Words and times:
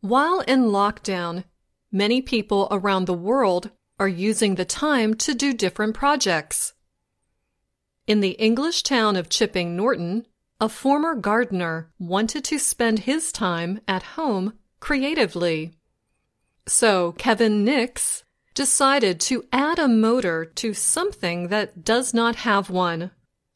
While 0.00 0.40
in 0.40 0.64
lockdown, 0.64 1.44
many 1.92 2.22
people 2.22 2.68
around 2.70 3.04
the 3.04 3.14
world 3.14 3.70
are 3.98 4.08
using 4.08 4.54
the 4.54 4.64
time 4.64 5.14
to 5.14 5.34
do 5.34 5.52
different 5.52 5.94
projects. 5.94 6.72
In 8.06 8.20
the 8.20 8.30
English 8.30 8.82
town 8.82 9.14
of 9.14 9.28
Chipping 9.28 9.76
Norton, 9.76 10.26
a 10.58 10.70
former 10.70 11.14
gardener 11.14 11.92
wanted 11.98 12.44
to 12.44 12.58
spend 12.58 13.00
his 13.00 13.30
time 13.30 13.80
at 13.86 14.14
home 14.14 14.54
creatively. 14.80 15.74
So 16.66 17.12
Kevin 17.12 17.64
Nicks 17.64 18.24
decided 18.54 19.20
to 19.20 19.44
add 19.52 19.78
a 19.78 19.86
motor 19.86 20.44
to 20.46 20.72
something 20.72 21.48
that 21.48 21.84
does 21.84 22.14
not 22.14 22.36
have 22.36 22.70
one 22.70 23.10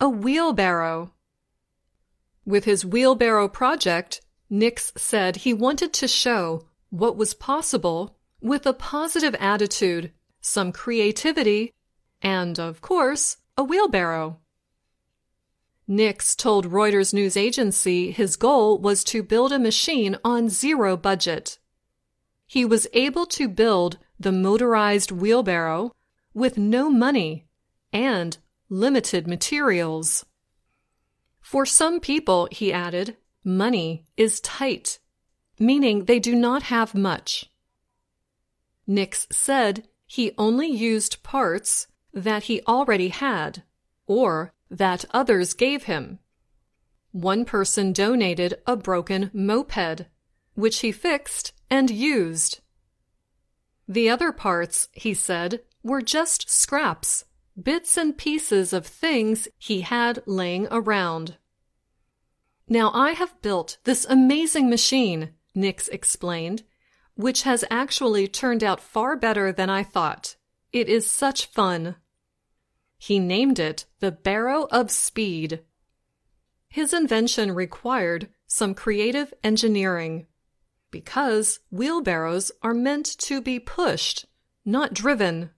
a 0.00 0.08
wheelbarrow. 0.08 1.12
With 2.44 2.64
his 2.64 2.84
wheelbarrow 2.84 3.48
project, 3.48 4.20
Nicks 4.50 4.92
said 4.96 5.36
he 5.36 5.52
wanted 5.52 5.92
to 5.94 6.08
show 6.08 6.66
what 6.90 7.16
was 7.16 7.34
possible 7.34 8.16
with 8.40 8.66
a 8.66 8.72
positive 8.72 9.34
attitude, 9.38 10.12
some 10.40 10.72
creativity, 10.72 11.74
and, 12.22 12.58
of 12.58 12.80
course, 12.80 13.36
a 13.56 13.62
wheelbarrow. 13.62 14.38
Nicks 15.86 16.36
told 16.36 16.70
Reuters 16.70 17.14
news 17.14 17.36
agency 17.36 18.10
his 18.10 18.36
goal 18.36 18.78
was 18.78 19.02
to 19.04 19.22
build 19.22 19.52
a 19.52 19.58
machine 19.58 20.16
on 20.24 20.48
zero 20.48 20.96
budget. 20.96 21.58
He 22.46 22.64
was 22.64 22.86
able 22.92 23.26
to 23.26 23.48
build 23.48 23.98
the 24.18 24.32
motorized 24.32 25.10
wheelbarrow 25.10 25.94
with 26.34 26.58
no 26.58 26.90
money 26.90 27.46
and 27.92 28.36
limited 28.68 29.26
materials. 29.26 30.26
For 31.40 31.64
some 31.64 32.00
people, 32.00 32.48
he 32.50 32.72
added, 32.72 33.16
money 33.44 34.04
is 34.16 34.40
tight, 34.40 34.98
meaning 35.58 36.04
they 36.04 36.18
do 36.18 36.34
not 36.34 36.64
have 36.64 36.94
much. 36.94 37.50
Nicks 38.86 39.26
said 39.30 39.86
he 40.06 40.32
only 40.38 40.66
used 40.66 41.22
parts 41.22 41.86
that 42.12 42.44
he 42.44 42.62
already 42.62 43.08
had 43.08 43.62
or 44.06 44.52
that 44.70 45.04
others 45.10 45.54
gave 45.54 45.84
him. 45.84 46.18
One 47.12 47.44
person 47.44 47.92
donated 47.92 48.54
a 48.66 48.76
broken 48.76 49.30
moped, 49.32 50.06
which 50.54 50.80
he 50.80 50.92
fixed 50.92 51.52
and 51.70 51.90
used. 51.90 52.60
The 53.86 54.10
other 54.10 54.32
parts, 54.32 54.88
he 54.92 55.14
said, 55.14 55.60
were 55.82 56.02
just 56.02 56.50
scraps, 56.50 57.24
bits 57.60 57.96
and 57.96 58.16
pieces 58.16 58.72
of 58.72 58.86
things 58.86 59.48
he 59.58 59.80
had 59.82 60.22
laying 60.26 60.68
around. 60.70 61.36
Now 62.68 62.90
I 62.92 63.12
have 63.12 63.40
built 63.40 63.78
this 63.84 64.04
amazing 64.04 64.68
machine, 64.68 65.30
Nicks 65.54 65.88
explained, 65.88 66.64
which 67.14 67.42
has 67.42 67.64
actually 67.70 68.28
turned 68.28 68.62
out 68.62 68.80
far 68.80 69.16
better 69.16 69.52
than 69.52 69.70
I 69.70 69.82
thought. 69.82 70.36
It 70.72 70.88
is 70.88 71.10
such 71.10 71.46
fun. 71.46 71.96
He 72.98 73.18
named 73.18 73.58
it 73.58 73.86
the 74.00 74.12
Barrow 74.12 74.68
of 74.70 74.90
Speed. 74.90 75.60
His 76.68 76.92
invention 76.92 77.52
required 77.52 78.28
some 78.46 78.74
creative 78.74 79.32
engineering 79.42 80.26
because 80.90 81.60
wheelbarrows 81.70 82.50
are 82.62 82.74
meant 82.74 83.06
to 83.18 83.40
be 83.40 83.58
pushed, 83.58 84.26
not 84.64 84.94
driven. 84.94 85.50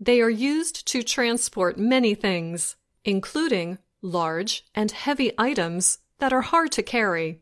They 0.00 0.20
are 0.20 0.30
used 0.30 0.86
to 0.88 1.02
transport 1.02 1.78
many 1.78 2.14
things, 2.14 2.76
including 3.04 3.78
large 4.02 4.64
and 4.74 4.90
heavy 4.90 5.32
items 5.38 5.98
that 6.18 6.32
are 6.32 6.42
hard 6.42 6.72
to 6.72 6.82
carry. 6.82 7.40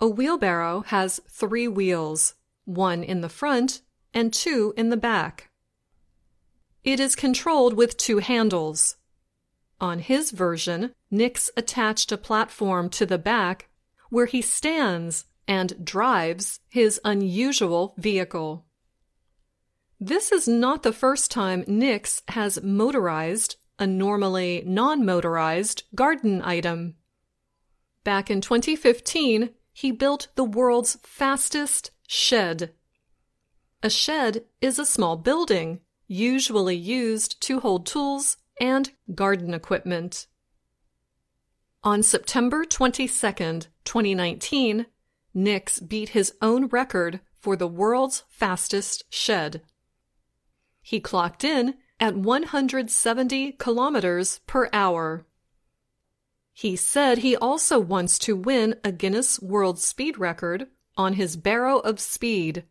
A 0.00 0.08
wheelbarrow 0.08 0.82
has 0.86 1.20
three 1.28 1.68
wheels, 1.68 2.34
one 2.64 3.02
in 3.02 3.20
the 3.20 3.28
front 3.28 3.82
and 4.12 4.32
two 4.32 4.74
in 4.76 4.90
the 4.90 4.96
back. 4.96 5.50
It 6.82 7.00
is 7.00 7.16
controlled 7.16 7.74
with 7.74 7.96
two 7.96 8.18
handles. 8.18 8.96
On 9.80 9.98
his 9.98 10.30
version, 10.30 10.94
Nicks 11.10 11.50
attached 11.56 12.12
a 12.12 12.18
platform 12.18 12.88
to 12.90 13.06
the 13.06 13.18
back 13.18 13.68
where 14.10 14.26
he 14.26 14.42
stands 14.42 15.26
and 15.48 15.84
drives 15.84 16.60
his 16.68 17.00
unusual 17.04 17.94
vehicle. 17.98 18.64
This 20.00 20.32
is 20.32 20.46
not 20.46 20.82
the 20.82 20.92
first 20.92 21.30
time 21.30 21.64
Nicks 21.66 22.22
has 22.28 22.62
motorized 22.62 23.56
a 23.78 23.86
normally 23.86 24.62
non 24.66 25.04
motorized 25.04 25.82
garden 25.94 26.42
item. 26.42 26.94
Back 28.04 28.30
in 28.30 28.40
2015, 28.40 29.50
he 29.72 29.90
built 29.90 30.28
the 30.34 30.44
world's 30.44 30.96
fastest 31.02 31.90
shed. 32.06 32.72
A 33.82 33.90
shed 33.90 34.44
is 34.60 34.78
a 34.78 34.86
small 34.86 35.16
building, 35.16 35.80
usually 36.06 36.76
used 36.76 37.40
to 37.42 37.60
hold 37.60 37.86
tools 37.86 38.36
and 38.60 38.90
garden 39.14 39.52
equipment. 39.52 40.26
On 41.82 42.02
September 42.02 42.64
22, 42.64 43.08
2019, 43.84 44.86
Nicks 45.34 45.80
beat 45.80 46.10
his 46.10 46.32
own 46.40 46.68
record 46.68 47.20
for 47.36 47.56
the 47.56 47.66
world's 47.66 48.22
fastest 48.28 49.02
shed. 49.10 49.60
He 50.80 51.00
clocked 51.00 51.44
in 51.44 51.74
at 52.00 52.16
170 52.16 53.52
kilometers 53.52 54.40
per 54.46 54.68
hour. 54.72 55.26
He 56.52 56.76
said 56.76 57.18
he 57.18 57.36
also 57.36 57.78
wants 57.78 58.18
to 58.20 58.36
win 58.36 58.76
a 58.84 58.92
Guinness 58.92 59.40
World 59.40 59.78
Speed 59.78 60.18
Record 60.18 60.68
on 60.96 61.14
his 61.14 61.36
Barrow 61.36 61.78
of 61.78 61.98
Speed 61.98 62.64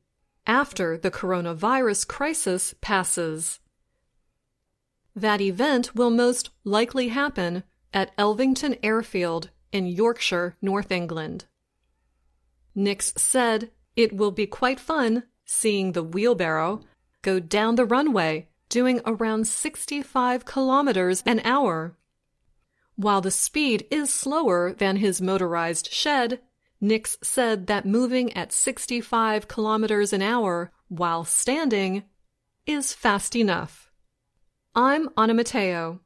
after 0.47 0.97
the 0.97 1.11
coronavirus 1.11 2.07
crisis 2.07 2.73
passes. 2.81 3.59
That 5.15 5.41
event 5.41 5.95
will 5.95 6.09
most 6.09 6.49
likely 6.63 7.09
happen 7.09 7.63
at 7.93 8.15
Elvington 8.17 8.79
Airfield 8.81 9.49
in 9.71 9.85
Yorkshire, 9.85 10.55
North 10.61 10.91
England. 10.91 11.45
Nicks 12.75 13.13
said 13.17 13.71
it 13.95 14.13
will 14.13 14.31
be 14.31 14.47
quite 14.47 14.79
fun 14.79 15.23
seeing 15.45 15.91
the 15.91 16.03
wheelbarrow 16.03 16.81
go 17.21 17.39
down 17.39 17.75
the 17.75 17.85
runway 17.85 18.47
doing 18.73 18.99
around 19.05 19.45
65 19.45 20.45
kilometers 20.45 21.21
an 21.27 21.39
hour. 21.45 21.95
While 22.95 23.21
the 23.21 23.29
speed 23.29 23.85
is 23.91 24.11
slower 24.11 24.73
than 24.73 24.95
his 24.95 25.21
motorized 25.21 25.93
shed, 25.93 26.39
Nicks 26.81 27.15
said 27.21 27.67
that 27.67 27.85
moving 27.85 28.33
at 28.33 28.51
65 28.51 29.47
kilometers 29.47 30.11
an 30.11 30.23
hour 30.23 30.71
while 30.87 31.23
standing 31.23 32.05
is 32.65 32.95
fast 32.95 33.35
enough. 33.35 33.91
I'm 34.73 35.07
Anna 35.15 35.35
Matteo. 35.35 36.01